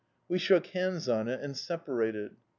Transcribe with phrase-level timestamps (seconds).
[0.27, 2.35] "We shook hands on it and separated.